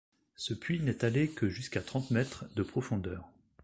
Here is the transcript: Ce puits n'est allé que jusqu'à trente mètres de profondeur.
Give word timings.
Ce 0.35 0.55
puits 0.55 0.79
n'est 0.79 1.05
allé 1.05 1.27
que 1.29 1.47
jusqu'à 1.47 1.81
trente 1.83 2.09
mètres 2.09 2.45
de 2.55 2.63
profondeur. 2.63 3.29